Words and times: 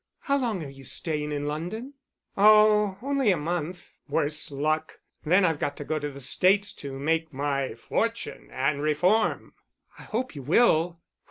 "How 0.21 0.35
long 0.39 0.63
are 0.63 0.67
you 0.69 0.83
staying 0.83 1.31
in 1.31 1.45
London?" 1.45 1.93
"Oh, 2.35 2.97
only 3.03 3.29
a 3.29 3.37
month, 3.37 3.99
worse 4.07 4.49
luck. 4.49 4.99
Then 5.23 5.45
I've 5.45 5.59
got 5.59 5.77
to 5.77 5.83
go 5.83 5.99
to 5.99 6.09
the 6.09 6.19
States 6.19 6.73
to 6.77 6.97
make 6.97 7.31
my 7.31 7.75
fortune 7.75 8.49
and 8.51 8.81
reform." 8.81 9.53
"I 9.99 10.05
hope 10.05 10.33
you 10.35 10.41
will." 10.41 10.99